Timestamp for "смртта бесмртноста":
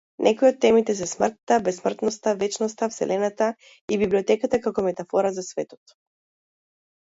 1.09-2.33